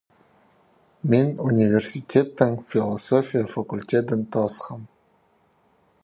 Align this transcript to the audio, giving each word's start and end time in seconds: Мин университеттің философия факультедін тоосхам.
Мин 1.13 1.27
университеттің 1.49 2.55
философия 2.71 3.43
факультедін 3.51 4.25
тоосхам. 4.37 4.89